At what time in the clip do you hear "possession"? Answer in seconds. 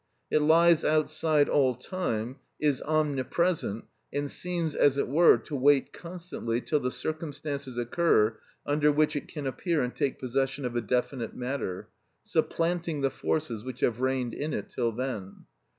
10.17-10.65